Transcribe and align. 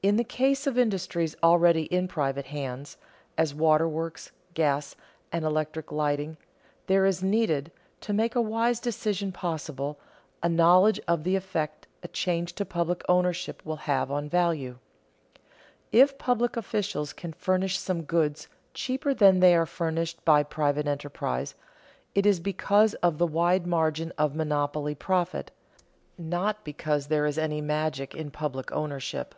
In 0.00 0.16
the 0.16 0.24
case 0.24 0.66
of 0.66 0.78
industries 0.78 1.36
already 1.42 1.82
in 1.82 2.08
private 2.08 2.46
hands, 2.46 2.96
as 3.36 3.52
waterworks, 3.54 4.30
gas 4.54 4.96
and 5.32 5.44
electric 5.44 5.92
lighting, 5.92 6.38
there 6.86 7.04
is 7.04 7.22
needed, 7.22 7.70
to 8.02 8.14
make 8.14 8.34
a 8.34 8.40
wise 8.40 8.80
decision 8.80 9.32
possible, 9.32 9.98
a 10.42 10.48
knowledge 10.48 10.98
of 11.06 11.24
the 11.24 11.36
effect 11.36 11.88
a 12.02 12.08
change 12.08 12.54
to 12.54 12.64
public 12.64 13.02
ownership 13.06 13.60
will 13.66 13.76
have 13.84 14.10
on 14.10 14.30
value. 14.30 14.78
If 15.92 16.16
public 16.16 16.56
officials 16.56 17.12
can 17.12 17.34
furnish 17.34 17.76
some 17.76 18.04
goods 18.04 18.48
cheaper 18.72 19.12
than 19.12 19.40
they 19.40 19.54
are 19.54 19.66
furnished 19.66 20.24
by 20.24 20.42
private 20.42 20.86
enterprise, 20.86 21.54
it 22.14 22.24
is 22.24 22.40
because 22.40 22.94
of 23.02 23.18
the 23.18 23.26
wide 23.26 23.66
margin 23.66 24.12
of 24.16 24.34
monopoly 24.34 24.94
profit, 24.94 25.50
not 26.16 26.64
because 26.64 27.08
there 27.08 27.26
is 27.26 27.36
any 27.36 27.60
magic 27.60 28.14
in 28.14 28.30
public 28.30 28.72
ownership. 28.72 29.34